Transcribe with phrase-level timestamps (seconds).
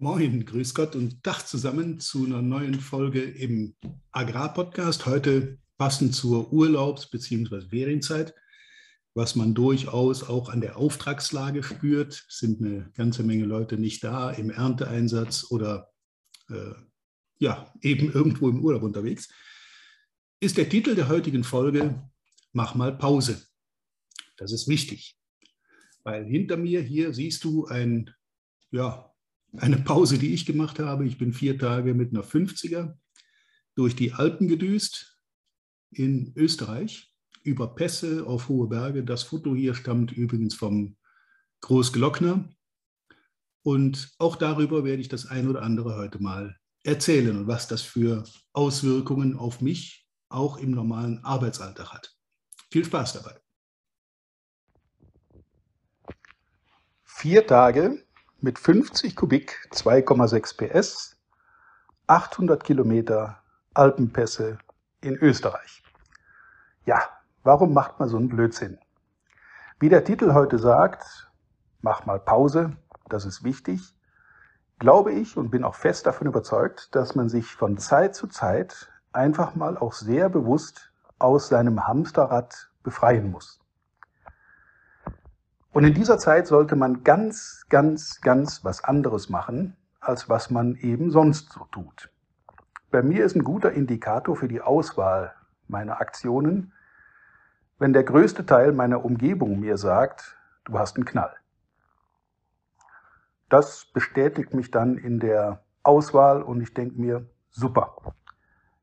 [0.00, 3.74] Moin, grüß Gott und Dach zusammen zu einer neuen Folge im
[4.12, 5.06] Agrarpodcast.
[5.06, 7.62] Heute passend zur Urlaubs- bzw.
[7.62, 8.32] Ferienzeit.
[9.14, 14.30] Was man durchaus auch an der Auftragslage spürt, sind eine ganze Menge Leute nicht da
[14.30, 15.90] im Ernteeinsatz oder
[16.48, 16.74] äh,
[17.40, 19.28] ja, eben irgendwo im Urlaub unterwegs.
[20.38, 22.08] Ist der Titel der heutigen Folge
[22.52, 23.44] Mach mal Pause.
[24.36, 25.18] Das ist wichtig,
[26.04, 28.14] weil hinter mir hier siehst du ein
[28.70, 29.07] ja,
[29.60, 31.06] eine Pause, die ich gemacht habe.
[31.06, 32.96] Ich bin vier Tage mit einer 50er
[33.74, 35.18] durch die Alpen gedüst
[35.90, 37.12] in Österreich,
[37.42, 39.04] über Pässe auf hohe Berge.
[39.04, 40.96] Das Foto hier stammt übrigens vom
[41.60, 42.48] Großglockner.
[43.62, 47.82] Und auch darüber werde ich das ein oder andere heute mal erzählen und was das
[47.82, 52.14] für Auswirkungen auf mich auch im normalen Arbeitsalltag hat.
[52.70, 53.40] Viel Spaß dabei.
[57.04, 58.06] Vier Tage
[58.40, 61.16] mit 50 Kubik 2,6 PS,
[62.06, 63.42] 800 Kilometer
[63.74, 64.58] Alpenpässe
[65.00, 65.82] in Österreich.
[66.84, 67.02] Ja,
[67.42, 68.78] warum macht man so einen Blödsinn?
[69.80, 71.32] Wie der Titel heute sagt,
[71.80, 72.76] mach mal Pause,
[73.08, 73.96] das ist wichtig,
[74.78, 78.88] glaube ich und bin auch fest davon überzeugt, dass man sich von Zeit zu Zeit
[79.12, 83.60] einfach mal auch sehr bewusst aus seinem Hamsterrad befreien muss.
[85.72, 90.74] Und in dieser Zeit sollte man ganz, ganz, ganz was anderes machen, als was man
[90.76, 92.10] eben sonst so tut.
[92.90, 95.34] Bei mir ist ein guter Indikator für die Auswahl
[95.66, 96.72] meiner Aktionen,
[97.78, 101.34] wenn der größte Teil meiner Umgebung mir sagt, du hast einen Knall.
[103.50, 107.94] Das bestätigt mich dann in der Auswahl und ich denke mir, super.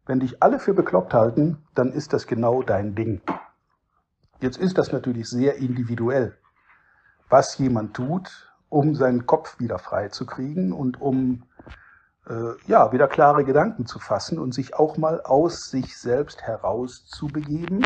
[0.06, 3.22] Wenn dich alle für bekloppt halten, dann ist das genau dein Ding.
[4.40, 6.38] Jetzt ist das natürlich sehr individuell
[7.30, 11.44] was jemand tut, um seinen Kopf wieder frei zu kriegen und um
[12.28, 17.06] äh, ja, wieder klare Gedanken zu fassen und sich auch mal aus sich selbst heraus
[17.06, 17.84] zu begeben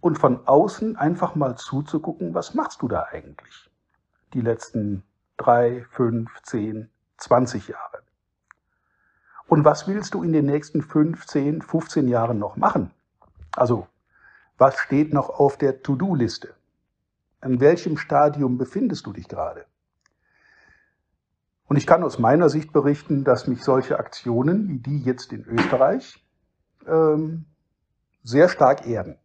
[0.00, 3.70] und von außen einfach mal zuzugucken, was machst du da eigentlich
[4.34, 5.04] die letzten
[5.36, 8.02] drei, fünf, zehn, zwanzig Jahre.
[9.46, 12.90] Und was willst du in den nächsten fünf, zehn, 15 Jahren noch machen?
[13.54, 13.86] Also,
[14.56, 16.54] was steht noch auf der To-Do-Liste?
[17.42, 19.66] An welchem Stadium befindest du dich gerade?
[21.64, 25.44] Und ich kann aus meiner Sicht berichten, dass mich solche Aktionen wie die jetzt in
[25.44, 26.24] Österreich
[26.86, 27.46] ähm,
[28.22, 29.18] sehr stark erden.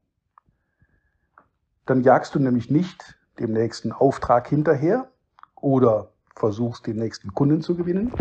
[1.86, 5.12] Dann jagst du nämlich nicht dem nächsten Auftrag hinterher
[5.54, 8.12] oder versuchst den nächsten Kunden zu gewinnen,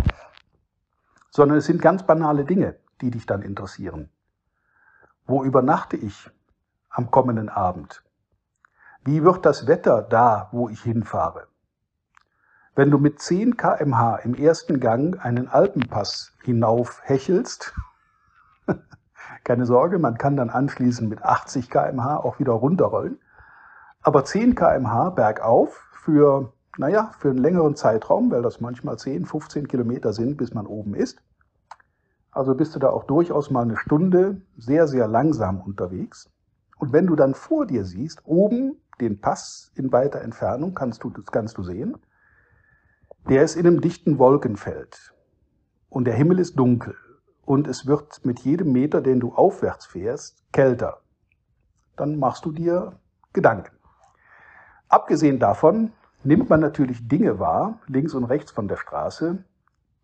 [1.30, 4.10] sondern es sind ganz banale Dinge, die dich dann interessieren.
[5.24, 6.30] Wo übernachte ich
[6.90, 8.05] am kommenden Abend?
[9.06, 11.46] Wie wird das Wetter da, wo ich hinfahre?
[12.74, 17.72] Wenn du mit 10 kmh im ersten Gang einen Alpenpass hinauf hechelst,
[19.44, 23.20] keine Sorge, man kann dann anschließend mit 80 kmh auch wieder runterrollen,
[24.02, 29.68] aber 10 kmh bergauf für, naja, für einen längeren Zeitraum, weil das manchmal 10, 15
[29.68, 31.22] Kilometer sind, bis man oben ist.
[32.32, 36.28] Also bist du da auch durchaus mal eine Stunde sehr, sehr langsam unterwegs.
[36.76, 41.10] Und wenn du dann vor dir siehst, oben den Pass in weiter Entfernung, kannst du,
[41.10, 41.96] das kannst du sehen.
[43.28, 45.14] Der ist in einem dichten Wolkenfeld.
[45.88, 46.96] Und der Himmel ist dunkel.
[47.44, 51.00] Und es wird mit jedem Meter, den du aufwärts fährst, kälter.
[51.96, 52.98] Dann machst du dir
[53.32, 53.76] Gedanken.
[54.88, 55.92] Abgesehen davon
[56.24, 59.44] nimmt man natürlich Dinge wahr, links und rechts von der Straße,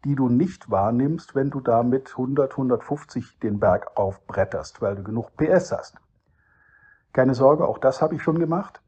[0.05, 5.03] die du nicht wahrnimmst, wenn du da mit 100, 150 den Berg aufbretterst, weil du
[5.03, 5.97] genug PS hast.
[7.13, 8.82] Keine Sorge, auch das habe ich schon gemacht.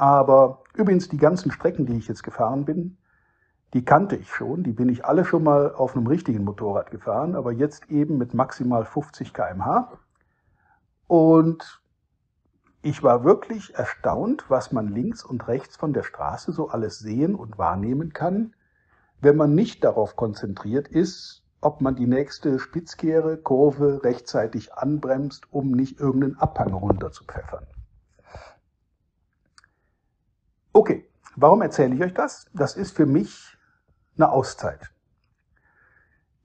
[0.00, 2.96] Aber übrigens, die ganzen Strecken, die ich jetzt gefahren bin,
[3.74, 4.62] die kannte ich schon.
[4.62, 8.32] Die bin ich alle schon mal auf einem richtigen Motorrad gefahren, aber jetzt eben mit
[8.32, 9.92] maximal 50 kmh.
[11.06, 11.82] Und
[12.80, 17.34] ich war wirklich erstaunt, was man links und rechts von der Straße so alles sehen
[17.34, 18.54] und wahrnehmen kann,
[19.20, 25.72] wenn man nicht darauf konzentriert ist, ob man die nächste Spitzkehre, Kurve rechtzeitig anbremst, um
[25.72, 27.66] nicht irgendeinen Abhang runter zu pfeffern.
[30.72, 32.50] Okay, warum erzähle ich euch das?
[32.54, 33.56] Das ist für mich
[34.16, 34.92] eine Auszeit.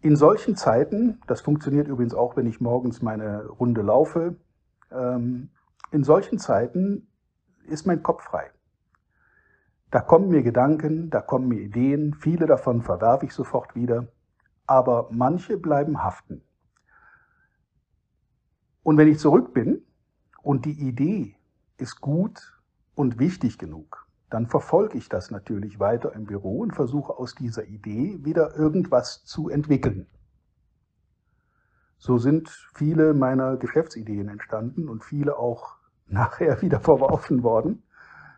[0.01, 4.35] In solchen Zeiten, das funktioniert übrigens auch, wenn ich morgens meine Runde laufe,
[4.91, 5.49] ähm,
[5.91, 7.07] in solchen Zeiten
[7.67, 8.51] ist mein Kopf frei.
[9.91, 14.07] Da kommen mir Gedanken, da kommen mir Ideen, viele davon verwerfe ich sofort wieder
[14.67, 16.41] aber manche bleiben haften.
[18.83, 19.83] Und wenn ich zurück bin
[20.41, 21.35] und die Idee
[21.77, 22.61] ist gut
[22.93, 24.04] und wichtig genug,
[24.35, 29.23] dann verfolge ich das natürlich weiter im Büro und versuche aus dieser Idee wieder irgendwas
[29.23, 30.07] zu entwickeln.
[31.97, 35.77] So sind viele meiner Geschäftsideen entstanden und viele auch
[36.07, 37.83] nachher wieder verworfen worden.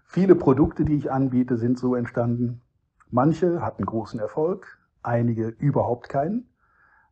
[0.06, 2.62] Viele Produkte, die ich anbiete, sind so entstanden.
[3.10, 6.48] Manche hatten großen Erfolg, einige überhaupt keinen.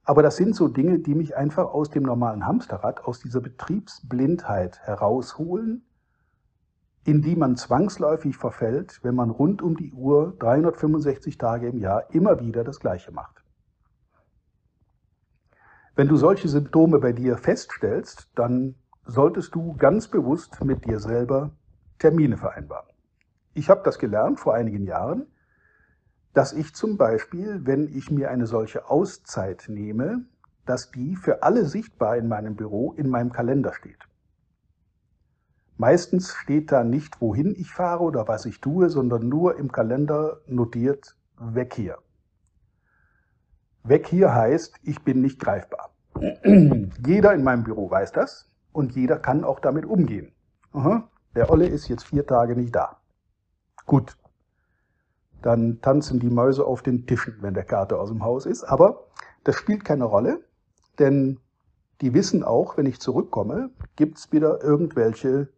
[0.03, 4.77] Aber das sind so Dinge, die mich einfach aus dem normalen Hamsterrad, aus dieser Betriebsblindheit
[4.81, 5.87] herausholen,
[7.05, 12.11] in die man zwangsläufig verfällt, wenn man rund um die Uhr 365 Tage im Jahr
[12.13, 13.43] immer wieder das Gleiche macht.
[15.95, 18.75] Wenn du solche Symptome bei dir feststellst, dann
[19.05, 21.51] solltest du ganz bewusst mit dir selber
[21.99, 22.89] Termine vereinbaren.
[23.53, 25.27] Ich habe das gelernt vor einigen Jahren,
[26.33, 30.25] dass ich zum Beispiel, wenn ich mir eine solche Auszeit nehme,
[30.65, 34.04] dass die für alle sichtbar in meinem Büro in meinem Kalender steht.
[35.77, 40.39] Meistens steht da nicht, wohin ich fahre oder was ich tue, sondern nur im Kalender
[40.47, 41.97] notiert, weg hier.
[43.83, 45.91] Weg hier heißt, ich bin nicht greifbar.
[47.05, 50.31] jeder in meinem Büro weiß das und jeder kann auch damit umgehen.
[50.71, 52.97] Aha, der Olle ist jetzt vier Tage nicht da.
[53.85, 54.17] Gut,
[55.41, 58.63] dann tanzen die Mäuse auf den Tischen, wenn der Kater aus dem Haus ist.
[58.63, 59.07] Aber
[59.43, 60.43] das spielt keine Rolle,
[60.97, 61.39] denn
[62.01, 65.49] die wissen auch, wenn ich zurückkomme, gibt's wieder irgendwelche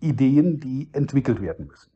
[0.00, 1.90] Ideen, die entwickelt werden müssen.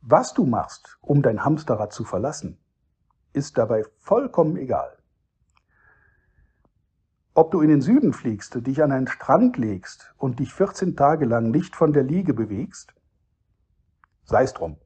[0.00, 2.58] Was du machst, um dein Hamsterrad zu verlassen,
[3.32, 4.98] ist dabei vollkommen egal.
[7.34, 11.24] Ob du in den Süden fliegst, dich an einen Strand legst und dich 14 Tage
[11.24, 12.92] lang nicht von der Liege bewegst,
[14.24, 14.76] sei es drum.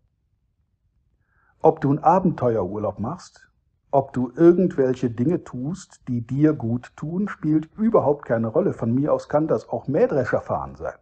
[1.61, 3.46] Ob du einen Abenteuerurlaub machst,
[3.91, 8.73] ob du irgendwelche Dinge tust, die dir gut tun, spielt überhaupt keine Rolle.
[8.73, 10.97] Von mir aus kann das auch Mähdrescher fahren sein.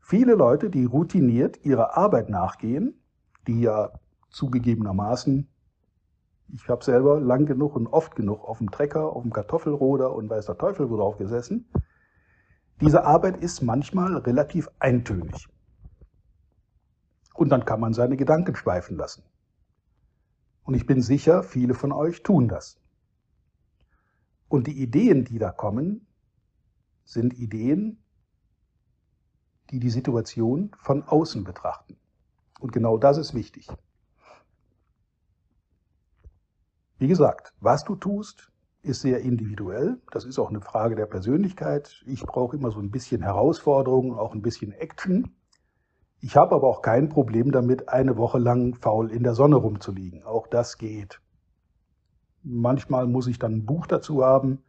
[0.00, 3.00] Viele Leute, die routiniert ihrer Arbeit nachgehen,
[3.46, 3.92] die ja
[4.30, 5.48] zugegebenermaßen
[6.52, 10.28] ich habe selber lang genug und oft genug auf dem Trecker, auf dem Kartoffelroder und
[10.28, 11.70] weiß der Teufel wo drauf gesessen.
[12.80, 15.48] Diese Arbeit ist manchmal relativ eintönig.
[17.34, 19.22] Und dann kann man seine Gedanken schweifen lassen.
[20.64, 22.78] Und ich bin sicher, viele von euch tun das.
[24.48, 26.06] Und die Ideen, die da kommen,
[27.04, 28.02] sind Ideen,
[29.70, 31.96] die die Situation von außen betrachten.
[32.58, 33.68] Und genau das ist wichtig.
[36.98, 38.52] Wie gesagt, was du tust,
[38.82, 40.00] ist sehr individuell.
[40.10, 42.02] Das ist auch eine Frage der Persönlichkeit.
[42.06, 45.34] Ich brauche immer so ein bisschen Herausforderung, auch ein bisschen Action.
[46.22, 50.22] Ich habe aber auch kein Problem damit, eine Woche lang faul in der Sonne rumzuliegen.
[50.24, 51.20] Auch das geht.
[52.42, 54.62] Manchmal muss ich dann ein Buch dazu haben.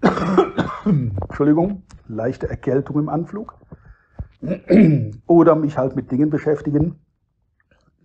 [0.84, 3.58] Entschuldigung, leichte Erkältung im Anflug.
[5.26, 6.98] Oder mich halt mit Dingen beschäftigen,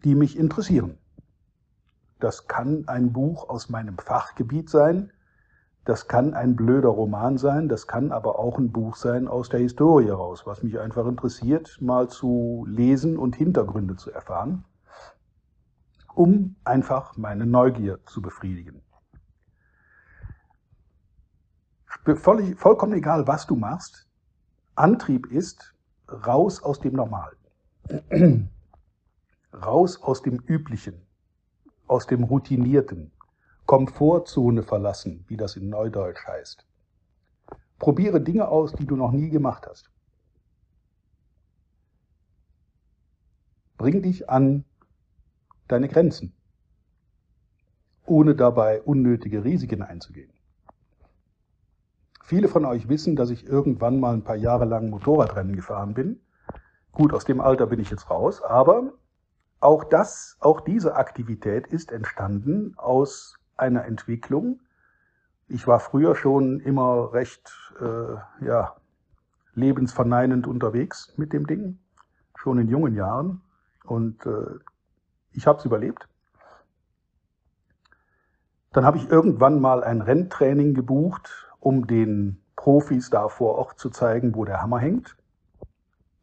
[0.04, 0.98] die mich interessieren.
[2.20, 5.12] Das kann ein Buch aus meinem Fachgebiet sein,
[5.88, 9.62] das kann ein blöder Roman sein, das kann aber auch ein Buch sein aus der
[9.62, 14.66] Historie raus, was mich einfach interessiert, mal zu lesen und Hintergründe zu erfahren,
[16.14, 18.82] um einfach meine Neugier zu befriedigen.
[22.16, 24.10] Voll, vollkommen egal, was du machst,
[24.76, 25.74] Antrieb ist
[26.10, 28.50] raus aus dem Normalen,
[29.54, 31.02] raus aus dem Üblichen,
[31.88, 33.14] aus dem Routinierten,
[33.68, 36.66] Komfortzone verlassen, wie das in Neudeutsch heißt.
[37.80, 39.92] Probiere Dinge aus, die du noch nie gemacht hast.
[43.78, 44.64] Bring dich an
[45.68, 46.34] deine Grenzen,
[48.06, 50.32] ohne dabei unnötige Risiken einzugehen.
[52.24, 56.22] Viele von euch wissen, dass ich irgendwann mal ein paar Jahre lang Motorradrennen gefahren bin.
[56.94, 58.94] Gut, aus dem Alter bin ich jetzt raus, aber
[59.60, 64.60] auch das, auch diese Aktivität ist entstanden aus einer Entwicklung.
[65.48, 68.76] Ich war früher schon immer recht, äh, ja,
[69.54, 71.80] lebensverneinend unterwegs mit dem Ding,
[72.36, 73.42] schon in jungen Jahren.
[73.84, 74.60] Und äh,
[75.32, 76.08] ich habe es überlebt.
[78.72, 83.90] Dann habe ich irgendwann mal ein Renntraining gebucht, um den Profis da vor Ort zu
[83.90, 85.16] zeigen, wo der Hammer hängt.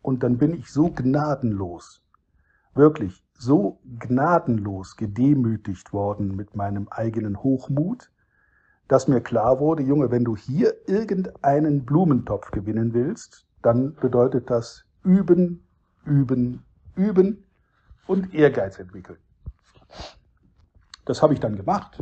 [0.03, 2.05] Und dann bin ich so gnadenlos
[2.75, 8.11] wirklich so gnadenlos gedemütigt worden mit meinem eigenen Hochmut,
[8.89, 14.85] dass mir klar wurde, Junge, wenn du hier irgendeinen Blumentopf gewinnen willst, dann bedeutet das
[15.05, 15.65] üben,
[16.05, 16.65] üben,
[16.97, 17.45] üben
[18.07, 19.19] und Ehrgeiz entwickeln.
[21.05, 21.99] Das habe ich dann gemacht.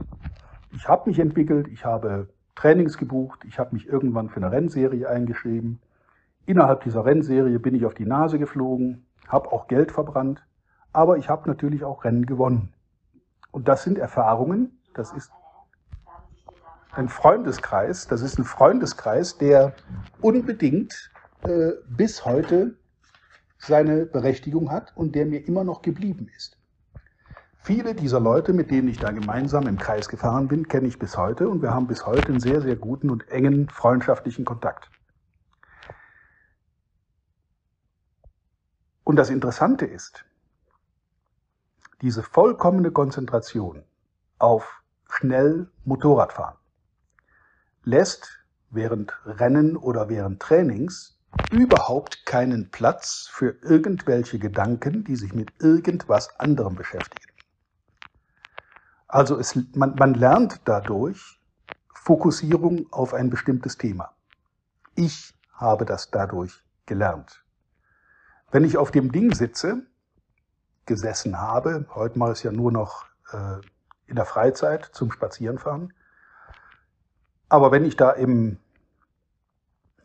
[0.73, 5.09] Ich habe mich entwickelt, ich habe Trainings gebucht, ich habe mich irgendwann für eine Rennserie
[5.09, 5.81] eingeschrieben.
[6.47, 10.45] Innerhalb dieser Rennserie bin ich auf die Nase geflogen, habe auch Geld verbrannt,
[10.93, 12.73] aber ich habe natürlich auch Rennen gewonnen.
[13.51, 15.31] Und das sind Erfahrungen, das ist
[16.93, 19.75] ein Freundeskreis, das ist ein Freundeskreis, der
[20.21, 21.11] unbedingt
[21.43, 22.77] äh, bis heute
[23.59, 26.59] seine Berechtigung hat und der mir immer noch geblieben ist.
[27.65, 31.17] Viele dieser Leute, mit denen ich da gemeinsam im Kreis gefahren bin, kenne ich bis
[31.17, 34.91] heute und wir haben bis heute einen sehr, sehr guten und engen freundschaftlichen Kontakt.
[39.05, 40.25] Und das Interessante ist,
[42.03, 43.85] diese vollkommene Konzentration
[44.39, 46.57] auf schnell Motorradfahren
[47.85, 51.19] lässt während Rennen oder während Trainings
[51.51, 57.33] überhaupt keinen Platz für irgendwelche Gedanken, die sich mit irgendwas anderem beschäftigen.
[59.09, 61.41] Also es, man, man lernt dadurch
[61.95, 64.15] Fokussierung auf ein bestimmtes Thema.
[64.95, 67.45] Ich habe das dadurch gelernt.
[68.51, 69.87] Wenn ich auf dem Ding sitze,
[70.87, 73.61] gesessen habe, heute mal ist ja nur noch äh,
[74.07, 75.93] in der Freizeit zum Spazierenfahren,
[77.49, 78.59] aber wenn ich da im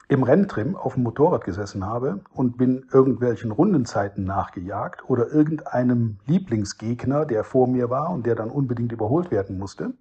[0.09, 7.25] im Renntrim auf dem Motorrad gesessen habe und bin irgendwelchen Rundenzeiten nachgejagt oder irgendeinem Lieblingsgegner,
[7.25, 9.93] der vor mir war und der dann unbedingt überholt werden musste,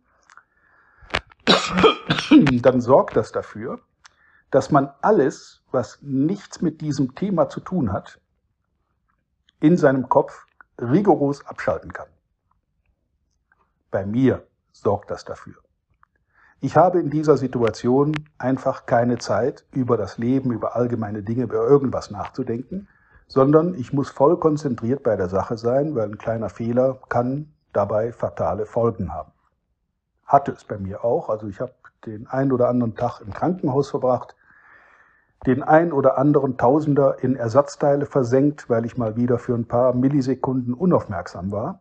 [2.62, 3.80] dann sorgt das dafür,
[4.50, 8.20] dass man alles, was nichts mit diesem Thema zu tun hat,
[9.58, 10.46] in seinem Kopf
[10.78, 12.08] rigoros abschalten kann.
[13.90, 15.54] Bei mir sorgt das dafür.
[16.60, 21.66] Ich habe in dieser Situation einfach keine Zeit, über das Leben, über allgemeine Dinge, über
[21.66, 22.88] irgendwas nachzudenken,
[23.28, 28.12] sondern ich muss voll konzentriert bei der Sache sein, weil ein kleiner Fehler kann dabei
[28.12, 29.32] fatale Folgen haben.
[30.24, 31.28] Hatte es bei mir auch.
[31.28, 31.74] Also ich habe
[32.06, 34.34] den einen oder anderen Tag im Krankenhaus verbracht,
[35.46, 39.94] den ein oder anderen Tausender in Ersatzteile versenkt, weil ich mal wieder für ein paar
[39.94, 41.80] Millisekunden unaufmerksam war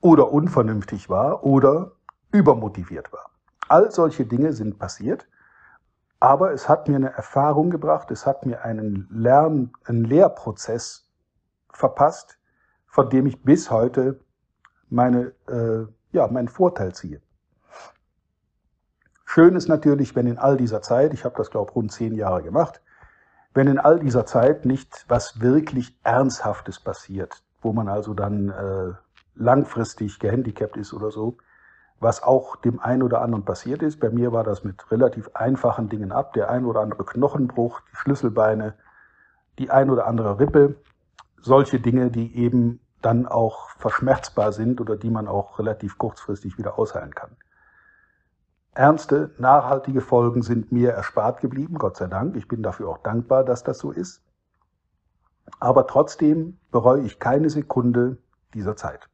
[0.00, 1.92] oder unvernünftig war oder
[2.32, 3.30] übermotiviert war.
[3.68, 5.26] All solche Dinge sind passiert,
[6.20, 11.10] aber es hat mir eine Erfahrung gebracht, es hat mir einen Lern-, einen Lehrprozess
[11.72, 12.38] verpasst,
[12.86, 14.20] von dem ich bis heute
[14.88, 17.20] meine, äh, ja, meinen Vorteil ziehe.
[19.26, 22.42] Schön ist natürlich, wenn in all dieser Zeit, ich habe das glaube rund zehn Jahre
[22.42, 22.80] gemacht,
[23.52, 28.92] wenn in all dieser Zeit nicht was wirklich Ernsthaftes passiert, wo man also dann äh,
[29.34, 31.36] langfristig gehandicapt ist oder so,
[31.98, 34.00] was auch dem einen oder anderen passiert ist.
[34.00, 36.32] Bei mir war das mit relativ einfachen Dingen ab.
[36.34, 38.74] Der ein oder andere Knochenbruch, die Schlüsselbeine,
[39.58, 40.76] die ein oder andere Rippe.
[41.40, 46.78] Solche Dinge, die eben dann auch verschmerzbar sind oder die man auch relativ kurzfristig wieder
[46.78, 47.36] ausheilen kann.
[48.76, 52.36] Ernste, nachhaltige Folgen sind mir erspart geblieben, Gott sei Dank.
[52.36, 54.22] Ich bin dafür auch dankbar, dass das so ist.
[55.60, 58.18] Aber trotzdem bereue ich keine Sekunde
[58.52, 59.08] dieser Zeit.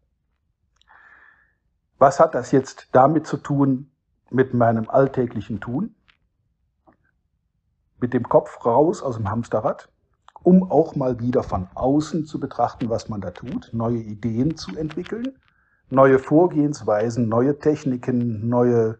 [1.98, 3.92] Was hat das jetzt damit zu tun
[4.30, 5.94] mit meinem alltäglichen Tun?
[8.00, 9.88] Mit dem Kopf raus aus dem Hamsterrad,
[10.42, 14.76] um auch mal wieder von außen zu betrachten, was man da tut, neue Ideen zu
[14.76, 15.38] entwickeln,
[15.88, 18.98] neue Vorgehensweisen, neue Techniken, neue,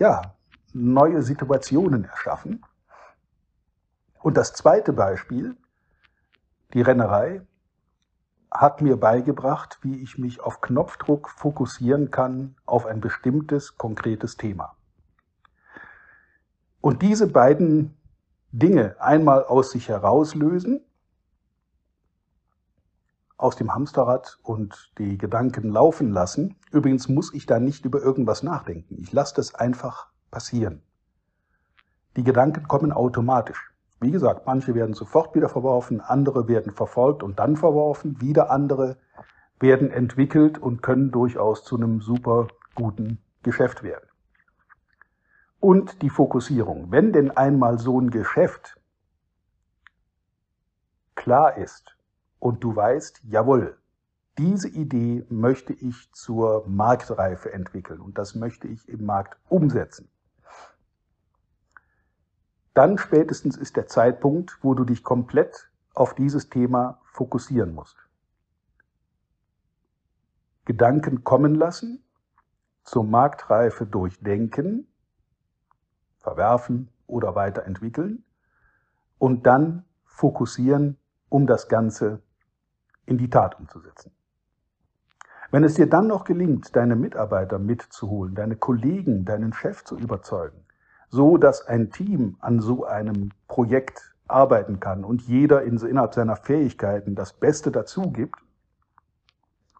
[0.00, 0.34] ja,
[0.72, 2.64] neue Situationen erschaffen.
[4.18, 5.56] Und das zweite Beispiel,
[6.72, 7.42] die Rennerei,
[8.50, 14.74] hat mir beigebracht, wie ich mich auf Knopfdruck fokussieren kann auf ein bestimmtes, konkretes Thema.
[16.80, 17.96] Und diese beiden
[18.50, 20.80] Dinge einmal aus sich herauslösen,
[23.42, 26.56] aus dem Hamsterrad und die Gedanken laufen lassen.
[26.70, 28.96] Übrigens muss ich da nicht über irgendwas nachdenken.
[28.98, 30.82] Ich lasse das einfach passieren.
[32.16, 33.72] Die Gedanken kommen automatisch.
[34.00, 38.96] Wie gesagt, manche werden sofort wieder verworfen, andere werden verfolgt und dann verworfen, wieder andere
[39.58, 44.08] werden entwickelt und können durchaus zu einem super guten Geschäft werden.
[45.60, 46.90] Und die Fokussierung.
[46.90, 48.80] Wenn denn einmal so ein Geschäft
[51.14, 51.96] klar ist
[52.40, 53.78] und du weißt, jawohl,
[54.38, 60.10] diese Idee möchte ich zur Marktreife entwickeln und das möchte ich im Markt umsetzen
[62.74, 67.96] dann spätestens ist der Zeitpunkt, wo du dich komplett auf dieses Thema fokussieren musst.
[70.64, 72.02] Gedanken kommen lassen,
[72.84, 74.86] zur Marktreife durchdenken,
[76.18, 78.24] verwerfen oder weiterentwickeln
[79.18, 80.96] und dann fokussieren,
[81.28, 82.22] um das Ganze
[83.10, 84.12] in die Tat umzusetzen.
[85.50, 90.64] Wenn es dir dann noch gelingt, deine Mitarbeiter mitzuholen, deine Kollegen, deinen Chef zu überzeugen,
[91.08, 97.16] so dass ein Team an so einem Projekt arbeiten kann und jeder innerhalb seiner Fähigkeiten
[97.16, 98.36] das Beste dazu gibt,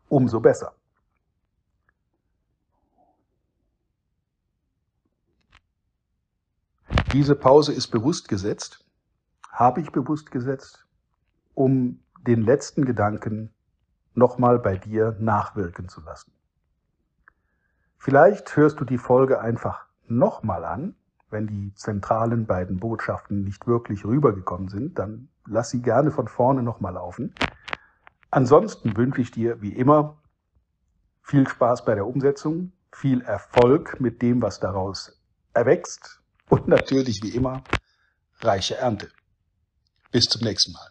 [0.08, 0.74] umso besser.
[7.12, 8.84] Diese Pause ist bewusst gesetzt,
[9.52, 10.84] habe ich bewusst gesetzt,
[11.54, 13.52] um den letzten Gedanken
[14.14, 16.32] nochmal bei dir nachwirken zu lassen.
[17.96, 20.94] Vielleicht hörst du die Folge einfach nochmal an,
[21.30, 26.62] wenn die zentralen beiden Botschaften nicht wirklich rübergekommen sind, dann lass sie gerne von vorne
[26.62, 27.34] nochmal laufen.
[28.30, 30.18] Ansonsten wünsche ich dir wie immer
[31.22, 35.20] viel Spaß bei der Umsetzung, viel Erfolg mit dem, was daraus
[35.54, 37.62] erwächst und natürlich wie immer
[38.40, 39.08] reiche Ernte.
[40.10, 40.90] Bis zum nächsten Mal.